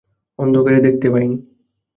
অন্ধকারে 0.39 0.79
দেখতে 0.81 1.07
পাই 1.13 1.25
নি। 1.25 1.37